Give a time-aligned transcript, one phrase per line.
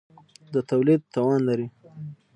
[0.53, 1.67] د تولید توان لري.